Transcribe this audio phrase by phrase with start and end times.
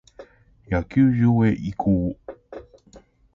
[0.67, 2.17] 野球場へ移行。